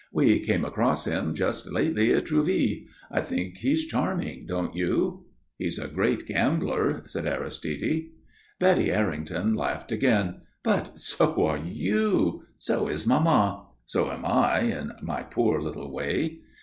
We 0.11 0.39
came 0.39 0.65
across 0.65 1.05
him, 1.05 1.35
just 1.35 1.71
lately, 1.71 2.11
at 2.11 2.25
Trouville. 2.25 2.87
I 3.11 3.21
think 3.21 3.57
he's 3.59 3.85
charming, 3.85 4.47
don't 4.47 4.73
you?" 4.75 5.25
"He's 5.59 5.77
a 5.77 5.87
great 5.87 6.25
gambler," 6.25 7.03
said 7.05 7.27
Aristide. 7.27 8.05
Betty 8.59 8.91
Errington 8.91 9.53
laughed 9.53 9.91
again. 9.91 10.41
"But 10.63 10.99
so 10.99 11.45
are 11.45 11.59
you. 11.59 12.41
So 12.57 12.87
is 12.87 13.05
mamma. 13.05 13.67
So 13.85 14.09
am 14.09 14.25
I, 14.25 14.61
in 14.61 14.91
my 15.03 15.21
poor 15.21 15.61
little 15.61 15.93
way." 15.93 16.39